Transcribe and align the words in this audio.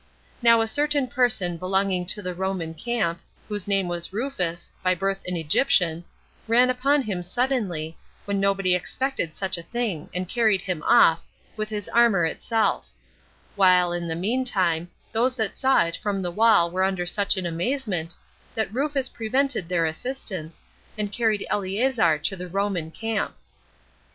Now 0.41 0.61
a 0.61 0.67
certain 0.67 1.05
person 1.07 1.57
belonging 1.57 2.07
to 2.07 2.23
the 2.23 2.33
Roman 2.33 2.73
camp, 2.73 3.19
whose 3.47 3.67
name 3.67 3.87
was 3.87 4.11
Rufus, 4.11 4.73
by 4.81 4.95
birth 4.95 5.19
an 5.27 5.37
Egyptian, 5.37 6.03
ran 6.47 6.71
upon 6.71 7.03
him 7.03 7.21
suddenly, 7.21 7.95
when 8.25 8.39
nobody 8.39 8.73
expected 8.73 9.35
such 9.35 9.59
a 9.59 9.61
thing, 9.61 10.09
and 10.11 10.27
carried 10.27 10.61
him 10.61 10.81
off, 10.87 11.19
with 11.55 11.69
his 11.69 11.87
armor 11.87 12.25
itself; 12.25 12.89
while, 13.55 13.93
in 13.93 14.07
the 14.07 14.15
mean 14.15 14.43
time, 14.43 14.89
those 15.11 15.35
that 15.35 15.55
saw 15.55 15.83
it 15.85 15.97
from 15.97 16.23
the 16.23 16.31
wall 16.31 16.71
were 16.71 16.81
under 16.83 17.05
such 17.05 17.37
an 17.37 17.45
amazement, 17.45 18.15
that 18.55 18.73
Rufus 18.73 19.07
prevented 19.07 19.69
their 19.69 19.85
assistance, 19.85 20.63
and 20.97 21.11
carried 21.11 21.45
Eleazar 21.51 22.17
to 22.17 22.35
the 22.35 22.47
Roman 22.47 22.89
camp. 22.89 23.35